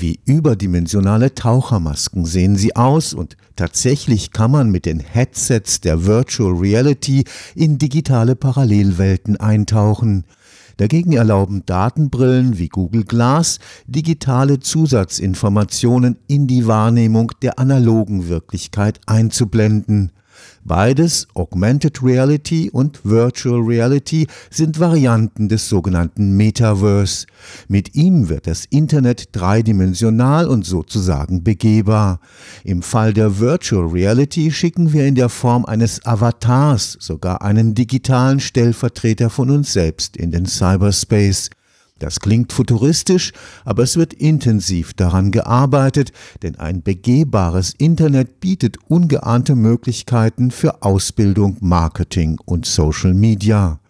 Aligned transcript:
Wie 0.00 0.18
überdimensionale 0.24 1.34
Tauchermasken 1.34 2.24
sehen 2.24 2.56
sie 2.56 2.74
aus 2.74 3.12
und 3.12 3.36
tatsächlich 3.54 4.30
kann 4.30 4.50
man 4.50 4.70
mit 4.70 4.86
den 4.86 4.98
Headsets 4.98 5.82
der 5.82 6.06
Virtual 6.06 6.54
Reality 6.54 7.24
in 7.54 7.76
digitale 7.76 8.34
Parallelwelten 8.34 9.36
eintauchen. 9.36 10.24
Dagegen 10.78 11.12
erlauben 11.12 11.66
Datenbrillen 11.66 12.56
wie 12.56 12.68
Google 12.68 13.04
Glass 13.04 13.58
digitale 13.86 14.60
Zusatzinformationen 14.60 16.16
in 16.28 16.46
die 16.46 16.66
Wahrnehmung 16.66 17.32
der 17.42 17.58
analogen 17.58 18.30
Wirklichkeit 18.30 19.00
einzublenden. 19.04 20.12
Beides, 20.64 21.26
Augmented 21.34 22.02
Reality 22.02 22.70
und 22.70 23.00
Virtual 23.04 23.60
Reality, 23.60 24.26
sind 24.50 24.78
Varianten 24.78 25.48
des 25.48 25.68
sogenannten 25.68 26.36
Metaverse. 26.36 27.26
Mit 27.68 27.94
ihm 27.94 28.28
wird 28.28 28.46
das 28.46 28.66
Internet 28.66 29.30
dreidimensional 29.32 30.46
und 30.46 30.66
sozusagen 30.66 31.42
begehbar. 31.42 32.20
Im 32.64 32.82
Fall 32.82 33.12
der 33.14 33.38
Virtual 33.38 33.86
Reality 33.86 34.50
schicken 34.50 34.92
wir 34.92 35.06
in 35.06 35.14
der 35.14 35.28
Form 35.28 35.64
eines 35.64 36.04
Avatars 36.04 36.96
sogar 37.00 37.42
einen 37.42 37.74
digitalen 37.74 38.40
Stellvertreter 38.40 39.30
von 39.30 39.50
uns 39.50 39.72
selbst 39.72 40.16
in 40.16 40.30
den 40.30 40.46
Cyberspace. 40.46 41.50
Das 42.00 42.18
klingt 42.18 42.52
futuristisch, 42.54 43.32
aber 43.64 43.82
es 43.82 43.96
wird 43.96 44.14
intensiv 44.14 44.94
daran 44.94 45.30
gearbeitet, 45.30 46.12
denn 46.42 46.56
ein 46.56 46.82
begehbares 46.82 47.74
Internet 47.76 48.40
bietet 48.40 48.78
ungeahnte 48.88 49.54
Möglichkeiten 49.54 50.50
für 50.50 50.82
Ausbildung, 50.82 51.58
Marketing 51.60 52.38
und 52.46 52.64
Social 52.64 53.12
Media. 53.12 53.80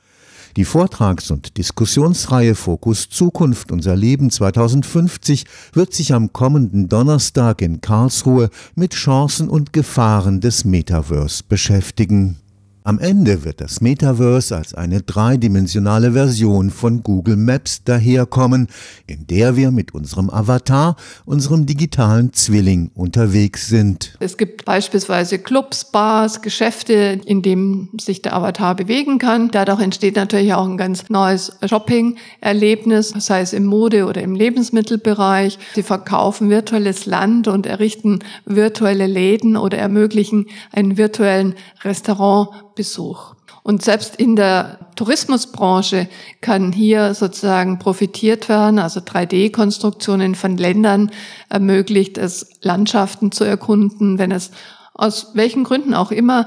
Die 0.56 0.65
Vortrags- 0.65 1.30
und 1.30 1.56
Diskussionsreihe 1.56 2.56
Fokus 2.56 3.09
Zukunft 3.09 3.70
unser 3.70 3.95
Leben 3.95 4.30
2050 4.30 5.45
wird 5.73 5.95
sich 5.95 6.12
am 6.12 6.32
kommenden 6.32 6.88
Donnerstag 6.88 7.62
in 7.62 7.80
Karlsruhe 7.80 8.51
mit 8.74 8.95
Chancen 8.95 9.48
und 9.48 9.73
Gefahren 9.73 10.40
des 10.40 10.65
Metaverse 10.65 11.45
beschäftigen. 11.49 12.40
Am 12.82 12.98
Ende 12.98 13.45
wird 13.45 13.60
das 13.60 13.82
Metaverse 13.82 14.56
als 14.56 14.73
eine 14.73 15.02
dreidimensionale 15.02 16.12
Version 16.12 16.70
von 16.70 17.02
Google 17.02 17.37
Maps 17.37 17.84
daherkommen, 17.84 18.68
in 19.06 19.26
der 19.26 19.54
wir 19.54 19.70
mit 19.70 19.92
unserem 19.92 20.30
Avatar, 20.30 20.96
unserem 21.26 21.66
digitalen 21.66 22.32
Zwilling 22.32 22.90
unterwegs 22.95 23.68
sind. 23.68 24.16
Es 24.18 24.38
gibt 24.38 24.64
beispielsweise 24.64 25.38
Clubs, 25.38 25.92
Bars, 25.92 26.40
Geschäfte, 26.40 27.20
in 27.26 27.42
denen 27.42 27.90
sich 28.00 28.22
der 28.22 28.34
Avatar 28.34 28.74
bewegen 28.76 29.18
kann. 29.18 29.50
Dadurch 29.50 29.80
entsteht 29.80 30.16
natürlich 30.16 30.54
auch 30.54 30.66
ein 30.66 30.78
ganz 30.78 31.10
neues 31.10 31.59
Shopping-Erlebnis, 31.62 33.10
sei 33.18 33.42
es 33.42 33.52
im 33.52 33.66
Mode- 33.66 34.06
oder 34.06 34.22
im 34.22 34.34
Lebensmittelbereich. 34.34 35.59
Sie 35.74 35.82
verkaufen 35.82 36.48
virtuelles 36.48 37.04
Land 37.04 37.46
und 37.46 37.66
errichten 37.66 38.20
virtuelle 38.46 39.06
Läden 39.06 39.59
oder 39.59 39.76
ermöglichen 39.76 40.46
einen 40.72 40.96
virtuellen 40.96 41.54
Restaurant 41.84 42.48
Besuch. 42.80 43.34
Und 43.62 43.82
selbst 43.82 44.16
in 44.16 44.36
der 44.36 44.78
Tourismusbranche 44.96 46.09
kann 46.40 46.73
hier 46.73 47.12
sozusagen 47.12 47.78
profitiert 47.78 48.48
werden, 48.48 48.78
also 48.78 49.00
3D-Konstruktionen 49.00 50.34
von 50.34 50.56
Ländern 50.56 51.10
ermöglicht 51.50 52.16
es, 52.16 52.48
Landschaften 52.62 53.32
zu 53.32 53.45
erkunden, 53.45 54.18
wenn 54.18 54.32
es 54.32 54.50
aus 55.01 55.30
welchen 55.34 55.65
Gründen 55.65 55.95
auch 55.95 56.10
immer 56.10 56.46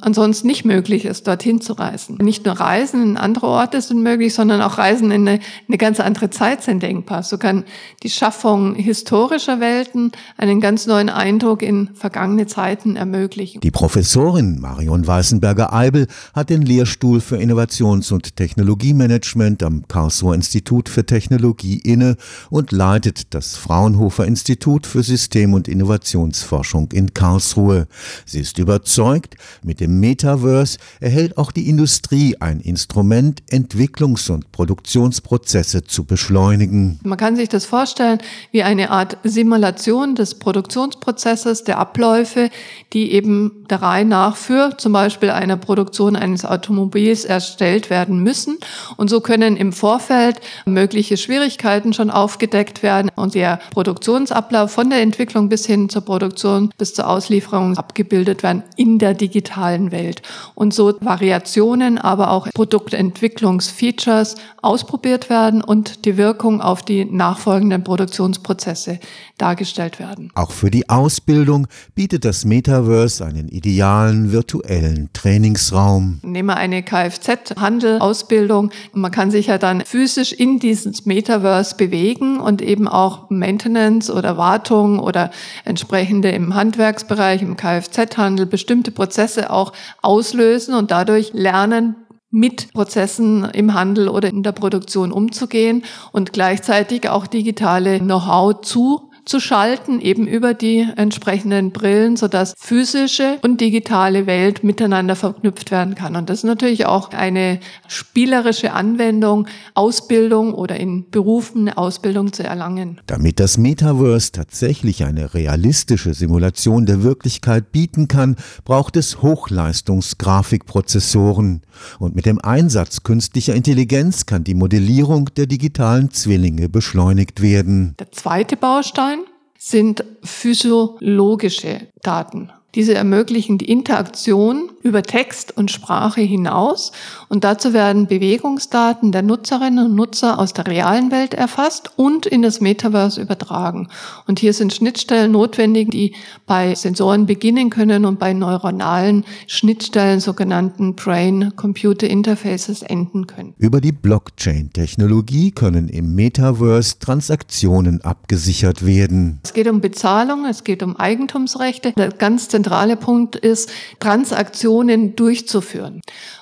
ansonsten 0.00 0.46
nicht 0.46 0.64
möglich 0.64 1.04
ist, 1.04 1.26
dorthin 1.26 1.60
zu 1.60 1.72
reisen. 1.74 2.18
Nicht 2.20 2.44
nur 2.44 2.54
Reisen 2.54 3.02
in 3.02 3.16
andere 3.16 3.46
Orte 3.46 3.80
sind 3.80 4.02
möglich, 4.02 4.34
sondern 4.34 4.60
auch 4.60 4.78
Reisen 4.78 5.10
in 5.10 5.26
eine, 5.26 5.40
eine 5.68 5.78
ganz 5.78 6.00
andere 6.00 6.30
Zeit 6.30 6.62
sind 6.62 6.82
denkbar. 6.82 7.22
So 7.22 7.38
kann 7.38 7.64
die 8.02 8.10
Schaffung 8.10 8.74
historischer 8.74 9.60
Welten 9.60 10.12
einen 10.36 10.60
ganz 10.60 10.86
neuen 10.86 11.08
Eindruck 11.08 11.62
in 11.62 11.90
vergangene 11.94 12.46
Zeiten 12.46 12.96
ermöglichen. 12.96 13.60
Die 13.60 13.70
Professorin 13.70 14.60
Marion 14.60 15.06
Weißenberger-Eibel 15.06 16.06
hat 16.34 16.50
den 16.50 16.62
Lehrstuhl 16.62 17.20
für 17.20 17.36
Innovations- 17.36 18.12
und 18.12 18.36
Technologiemanagement 18.36 19.62
am 19.62 19.86
Karlsruher 19.88 20.34
Institut 20.34 20.88
für 20.88 21.06
Technologie 21.06 21.78
inne 21.78 22.16
und 22.50 22.72
leitet 22.72 23.34
das 23.34 23.56
Fraunhofer 23.56 24.26
Institut 24.26 24.86
für 24.86 25.02
System- 25.02 25.54
und 25.54 25.68
Innovationsforschung 25.68 26.90
in 26.92 27.14
Karlsruhe. 27.14 27.86
Sie 28.26 28.40
ist 28.40 28.58
überzeugt, 28.58 29.36
mit 29.62 29.80
dem 29.80 30.00
Metaverse 30.00 30.78
erhält 31.00 31.38
auch 31.38 31.52
die 31.52 31.68
Industrie 31.68 32.36
ein 32.40 32.60
Instrument, 32.60 33.42
Entwicklungs- 33.50 34.30
und 34.30 34.52
Produktionsprozesse 34.52 35.84
zu 35.84 36.04
beschleunigen. 36.04 37.00
Man 37.02 37.18
kann 37.18 37.36
sich 37.36 37.48
das 37.48 37.64
vorstellen 37.64 38.18
wie 38.52 38.62
eine 38.62 38.90
Art 38.90 39.18
Simulation 39.24 40.14
des 40.14 40.38
Produktionsprozesses, 40.38 41.64
der 41.64 41.78
Abläufe, 41.78 42.50
die 42.92 43.12
eben 43.12 43.64
der 43.70 43.82
Reihe 43.82 44.04
nach 44.04 44.36
für 44.36 44.76
zum 44.78 44.92
Beispiel 44.92 45.30
eine 45.30 45.56
Produktion 45.56 46.16
eines 46.16 46.44
Automobils 46.44 47.24
erstellt 47.24 47.90
werden 47.90 48.22
müssen. 48.22 48.58
Und 48.96 49.10
so 49.10 49.20
können 49.20 49.56
im 49.56 49.72
Vorfeld 49.72 50.40
mögliche 50.66 51.16
Schwierigkeiten 51.16 51.92
schon 51.92 52.10
aufgedeckt 52.10 52.82
werden 52.82 53.10
und 53.14 53.34
der 53.34 53.58
Produktionsablauf 53.70 54.70
von 54.70 54.90
der 54.90 55.00
Entwicklung 55.00 55.48
bis 55.48 55.66
hin 55.66 55.88
zur 55.88 56.02
Produktion 56.02 56.70
bis 56.78 56.94
zur 56.94 57.08
Auslieferung 57.08 57.76
abgebildet 57.84 58.42
werden 58.42 58.62
in 58.76 58.98
der 58.98 59.14
digitalen 59.14 59.92
Welt. 59.92 60.22
Und 60.54 60.72
so 60.72 60.94
Variationen, 61.00 61.98
aber 61.98 62.30
auch 62.30 62.48
Produktentwicklungsfeatures 62.54 64.36
ausprobiert 64.62 65.28
werden 65.28 65.62
und 65.62 66.06
die 66.06 66.16
Wirkung 66.16 66.60
auf 66.62 66.82
die 66.82 67.04
nachfolgenden 67.04 67.84
Produktionsprozesse 67.84 68.98
dargestellt 69.36 69.98
werden. 69.98 70.30
Auch 70.34 70.50
für 70.50 70.70
die 70.70 70.88
Ausbildung 70.88 71.66
bietet 71.94 72.24
das 72.24 72.44
Metaverse 72.44 73.24
einen 73.24 73.48
idealen 73.48 74.32
virtuellen 74.32 75.10
Trainingsraum. 75.12 76.20
Nehmen 76.22 76.48
wir 76.48 76.56
eine 76.56 76.82
Kfz-Handel-Ausbildung. 76.82 78.70
Man 78.92 79.10
kann 79.10 79.30
sich 79.30 79.48
ja 79.48 79.58
dann 79.58 79.82
physisch 79.82 80.32
in 80.32 80.58
dieses 80.58 81.04
Metaverse 81.04 81.76
bewegen 81.76 82.40
und 82.40 82.62
eben 82.62 82.88
auch 82.88 83.28
Maintenance 83.28 84.10
oder 84.10 84.36
Wartung 84.38 84.98
oder 84.98 85.30
entsprechende 85.64 86.30
im 86.30 86.54
Handwerksbereich, 86.54 87.42
im 87.42 87.56
Kfz-Handel 87.64 88.44
bestimmte 88.44 88.90
Prozesse 88.90 89.50
auch 89.50 89.72
auslösen 90.02 90.74
und 90.74 90.90
dadurch 90.90 91.32
lernen, 91.32 91.96
mit 92.30 92.72
Prozessen 92.72 93.44
im 93.44 93.74
Handel 93.74 94.08
oder 94.08 94.28
in 94.28 94.42
der 94.42 94.50
Produktion 94.50 95.12
umzugehen 95.12 95.84
und 96.10 96.32
gleichzeitig 96.32 97.08
auch 97.08 97.28
digitale 97.28 98.00
Know-how 98.00 98.60
zu 98.60 99.12
zu 99.24 99.40
schalten, 99.40 100.00
eben 100.00 100.26
über 100.26 100.54
die 100.54 100.88
entsprechenden 100.96 101.70
Brillen, 101.70 102.16
sodass 102.16 102.54
physische 102.58 103.38
und 103.42 103.60
digitale 103.60 104.26
Welt 104.26 104.64
miteinander 104.64 105.14
verknüpft 105.16 105.70
werden 105.70 105.94
kann. 105.94 106.16
Und 106.16 106.30
das 106.30 106.38
ist 106.38 106.44
natürlich 106.44 106.86
auch 106.86 107.10
eine 107.10 107.60
spielerische 107.88 108.72
Anwendung, 108.72 109.46
Ausbildung 109.74 110.54
oder 110.54 110.78
in 110.78 111.10
Berufen 111.10 111.62
eine 111.62 111.76
Ausbildung 111.78 112.32
zu 112.32 112.44
erlangen. 112.44 113.00
Damit 113.06 113.40
das 113.40 113.58
Metaverse 113.58 114.30
tatsächlich 114.32 115.04
eine 115.04 115.34
realistische 115.34 116.14
Simulation 116.14 116.86
der 116.86 117.02
Wirklichkeit 117.02 117.72
bieten 117.72 118.08
kann, 118.08 118.36
braucht 118.64 118.96
es 118.96 119.20
Hochleistungsgrafikprozessoren. 119.22 121.62
Und 121.98 122.14
mit 122.14 122.26
dem 122.26 122.38
Einsatz 122.40 123.02
künstlicher 123.02 123.54
Intelligenz 123.54 124.26
kann 124.26 124.44
die 124.44 124.54
Modellierung 124.54 125.30
der 125.36 125.46
digitalen 125.46 126.10
Zwillinge 126.10 126.68
beschleunigt 126.68 127.42
werden. 127.42 127.94
Der 127.98 128.12
zweite 128.12 128.56
Baustein 128.56 129.13
sind 129.58 130.04
physiologische 130.22 131.88
Daten. 132.02 132.50
Diese 132.74 132.94
ermöglichen 132.94 133.58
die 133.58 133.70
Interaktion 133.70 134.70
über 134.84 135.02
Text 135.02 135.56
und 135.56 135.70
Sprache 135.70 136.20
hinaus 136.20 136.92
und 137.30 137.42
dazu 137.42 137.72
werden 137.72 138.06
Bewegungsdaten 138.06 139.12
der 139.12 139.22
Nutzerinnen 139.22 139.86
und 139.86 139.94
Nutzer 139.94 140.38
aus 140.38 140.52
der 140.52 140.66
realen 140.66 141.10
Welt 141.10 141.32
erfasst 141.32 141.90
und 141.96 142.26
in 142.26 142.42
das 142.42 142.60
Metaverse 142.60 143.20
übertragen. 143.20 143.88
Und 144.26 144.38
hier 144.38 144.52
sind 144.52 144.74
Schnittstellen 144.74 145.32
notwendig, 145.32 145.90
die 145.90 146.14
bei 146.46 146.74
Sensoren 146.74 147.24
beginnen 147.24 147.70
können 147.70 148.04
und 148.04 148.18
bei 148.18 148.34
neuronalen 148.34 149.24
Schnittstellen, 149.46 150.20
sogenannten 150.20 150.94
Brain-Computer 150.94 152.06
Interfaces, 152.06 152.82
enden 152.82 153.26
können. 153.26 153.54
Über 153.56 153.80
die 153.80 153.92
Blockchain-Technologie 153.92 155.52
können 155.52 155.88
im 155.88 156.14
Metaverse 156.14 156.98
Transaktionen 156.98 158.02
abgesichert 158.02 158.84
werden. 158.84 159.40
Es 159.44 159.54
geht 159.54 159.66
um 159.66 159.80
Bezahlung, 159.80 160.44
es 160.44 160.62
geht 160.62 160.82
um 160.82 160.96
Eigentumsrechte. 160.96 161.92
Der 161.92 162.10
ganz 162.10 162.50
zentrale 162.50 162.96
Punkt 162.96 163.34
ist, 163.36 163.70
Transaktionen 163.98 164.73
durchzuführen. 165.16 166.00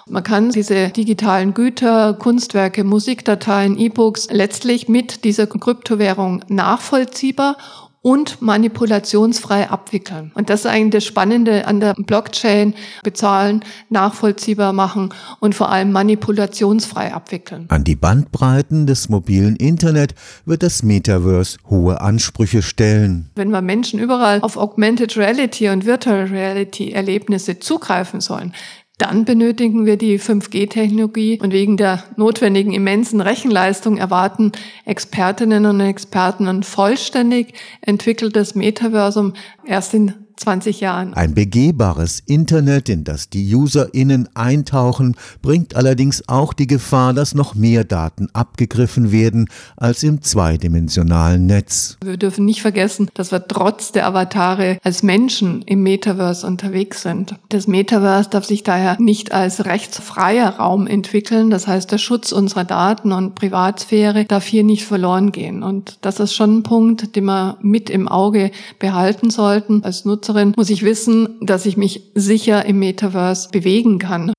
Man 0.08 0.22
kann 0.22 0.50
diese 0.50 0.88
digitalen 0.88 1.54
Güter, 1.54 2.14
Kunstwerke, 2.14 2.84
Musikdateien, 2.84 3.78
E-Books 3.78 4.28
letztlich 4.30 4.88
mit 4.88 5.24
dieser 5.24 5.46
Kryptowährung 5.46 6.44
nachvollziehbar 6.48 7.56
und 8.02 8.42
manipulationsfrei 8.42 9.70
abwickeln. 9.70 10.32
Und 10.34 10.50
das 10.50 10.60
ist 10.60 10.66
eigentlich 10.66 11.02
das 11.02 11.04
Spannende 11.04 11.66
an 11.66 11.78
der 11.78 11.94
Blockchain. 11.94 12.74
Bezahlen, 13.04 13.64
nachvollziehbar 13.90 14.72
machen 14.72 15.14
und 15.38 15.54
vor 15.54 15.70
allem 15.70 15.92
manipulationsfrei 15.92 17.14
abwickeln. 17.14 17.66
An 17.68 17.84
die 17.84 17.94
Bandbreiten 17.94 18.86
des 18.86 19.08
mobilen 19.08 19.54
Internet 19.56 20.14
wird 20.44 20.64
das 20.64 20.82
Metaverse 20.82 21.58
hohe 21.70 22.00
Ansprüche 22.00 22.62
stellen. 22.62 23.30
Wenn 23.36 23.50
wir 23.50 23.62
Menschen 23.62 24.00
überall 24.00 24.40
auf 24.42 24.56
Augmented 24.56 25.16
Reality 25.16 25.68
und 25.68 25.86
Virtual 25.86 26.24
Reality 26.24 26.90
Erlebnisse 26.90 27.60
zugreifen 27.60 28.20
sollen, 28.20 28.52
dann 28.98 29.24
benötigen 29.24 29.84
wir 29.86 29.96
die 29.96 30.18
5G-Technologie 30.18 31.40
und 31.40 31.52
wegen 31.52 31.76
der 31.76 32.04
notwendigen 32.16 32.72
immensen 32.72 33.20
Rechenleistung 33.20 33.96
erwarten 33.96 34.52
Expertinnen 34.84 35.66
und 35.66 35.80
Experten 35.80 36.46
ein 36.46 36.62
vollständig 36.62 37.54
entwickeltes 37.80 38.54
Metaversum 38.54 39.34
erst 39.64 39.94
in 39.94 40.21
20 40.36 40.80
Jahren. 40.80 41.14
Ein 41.14 41.34
begehbares 41.34 42.20
Internet, 42.26 42.88
in 42.88 43.04
das 43.04 43.28
die 43.28 43.54
UserInnen 43.54 44.28
eintauchen, 44.34 45.16
bringt 45.40 45.76
allerdings 45.76 46.28
auch 46.28 46.52
die 46.52 46.66
Gefahr, 46.66 47.14
dass 47.14 47.34
noch 47.34 47.54
mehr 47.54 47.84
Daten 47.84 48.28
abgegriffen 48.32 49.12
werden 49.12 49.48
als 49.76 50.02
im 50.02 50.22
zweidimensionalen 50.22 51.46
Netz. 51.46 51.96
Wir 52.02 52.16
dürfen 52.16 52.44
nicht 52.44 52.62
vergessen, 52.62 53.08
dass 53.14 53.32
wir 53.32 53.46
trotz 53.46 53.92
der 53.92 54.06
Avatare 54.06 54.78
als 54.82 55.02
Menschen 55.02 55.62
im 55.62 55.82
Metaverse 55.82 56.46
unterwegs 56.46 57.02
sind. 57.02 57.36
Das 57.48 57.66
Metaverse 57.66 58.30
darf 58.30 58.44
sich 58.44 58.62
daher 58.62 58.96
nicht 59.00 59.32
als 59.32 59.64
rechtsfreier 59.64 60.56
Raum 60.56 60.86
entwickeln. 60.86 61.50
Das 61.50 61.66
heißt, 61.66 61.90
der 61.90 61.98
Schutz 61.98 62.32
unserer 62.32 62.64
Daten 62.64 63.12
und 63.12 63.34
Privatsphäre 63.34 64.24
darf 64.24 64.44
hier 64.44 64.64
nicht 64.64 64.84
verloren 64.84 65.32
gehen. 65.32 65.62
Und 65.62 65.98
das 66.00 66.20
ist 66.20 66.34
schon 66.34 66.58
ein 66.58 66.62
Punkt, 66.62 67.14
den 67.16 67.24
wir 67.24 67.58
mit 67.62 67.90
im 67.90 68.08
Auge 68.08 68.50
behalten 68.78 69.30
sollten 69.30 69.84
als 69.84 70.04
Nutzer 70.04 70.21
Nutzerin 70.22 70.54
muss 70.56 70.70
ich 70.70 70.84
wissen, 70.84 71.40
dass 71.40 71.66
ich 71.66 71.76
mich 71.76 72.12
sicher 72.14 72.64
im 72.64 72.78
Metaverse 72.78 73.48
bewegen 73.50 73.98
kann. 73.98 74.32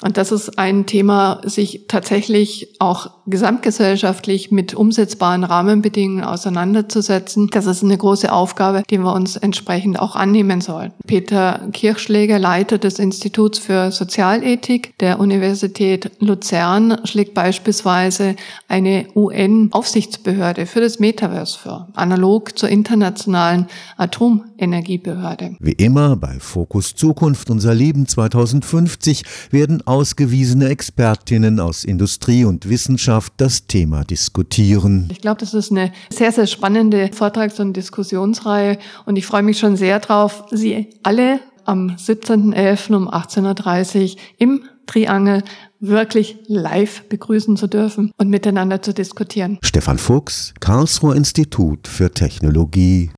Und 0.00 0.16
das 0.16 0.30
ist 0.30 0.58
ein 0.60 0.86
Thema, 0.86 1.40
sich 1.44 1.86
tatsächlich 1.88 2.76
auch 2.78 3.10
gesamtgesellschaftlich 3.26 4.52
mit 4.52 4.74
umsetzbaren 4.74 5.42
Rahmenbedingungen 5.42 6.22
auseinanderzusetzen. 6.22 7.48
Das 7.50 7.66
ist 7.66 7.82
eine 7.82 7.98
große 7.98 8.32
Aufgabe, 8.32 8.84
die 8.88 8.98
wir 8.98 9.12
uns 9.12 9.34
entsprechend 9.36 9.98
auch 9.98 10.14
annehmen 10.14 10.60
sollen. 10.60 10.92
Peter 11.06 11.68
Kirchschläger, 11.72 12.38
Leiter 12.38 12.78
des 12.78 13.00
Instituts 13.00 13.58
für 13.58 13.90
Sozialethik 13.90 14.96
der 14.98 15.18
Universität 15.18 16.12
Luzern, 16.20 16.98
schlägt 17.04 17.34
beispielsweise 17.34 18.36
eine 18.68 19.06
UN-Aufsichtsbehörde 19.16 20.66
für 20.66 20.80
das 20.80 21.00
Metaverse 21.00 21.58
vor, 21.58 21.88
analog 21.94 22.56
zur 22.56 22.68
internationalen 22.68 23.66
Atomenergiebehörde. 23.96 25.56
Wie 25.58 25.72
immer 25.72 26.14
bei 26.14 26.36
Fokus 26.38 26.94
Zukunft 26.94 27.50
unser 27.50 27.74
Leben 27.74 28.06
2050 28.06 29.24
werden 29.50 29.82
ausgewiesene 29.88 30.68
Expertinnen 30.68 31.60
aus 31.60 31.82
Industrie 31.82 32.44
und 32.44 32.68
Wissenschaft 32.68 33.32
das 33.38 33.66
Thema 33.66 34.04
diskutieren. 34.04 35.08
Ich 35.10 35.22
glaube, 35.22 35.40
das 35.40 35.54
ist 35.54 35.70
eine 35.70 35.92
sehr, 36.10 36.30
sehr 36.30 36.46
spannende 36.46 37.10
Vortrags- 37.12 37.58
und 37.58 37.72
Diskussionsreihe 37.72 38.78
und 39.06 39.16
ich 39.16 39.26
freue 39.26 39.42
mich 39.42 39.58
schon 39.58 39.76
sehr 39.76 39.98
drauf, 39.98 40.44
Sie 40.50 40.88
alle 41.02 41.40
am 41.64 41.88
17.11. 41.88 42.94
um 42.94 43.08
18.30 43.08 44.12
Uhr 44.12 44.20
im 44.38 44.64
Triangel 44.86 45.42
wirklich 45.80 46.36
live 46.46 47.08
begrüßen 47.08 47.56
zu 47.56 47.66
dürfen 47.66 48.10
und 48.18 48.28
miteinander 48.28 48.82
zu 48.82 48.92
diskutieren. 48.92 49.58
Stefan 49.62 49.98
Fuchs, 49.98 50.54
Karlsruher 50.60 51.16
Institut 51.16 51.86
für 51.88 52.10
Technologie. 52.10 53.10